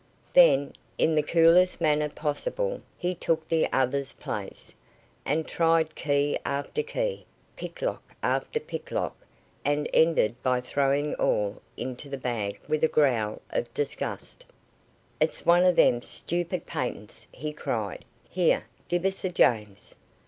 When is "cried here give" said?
17.53-19.05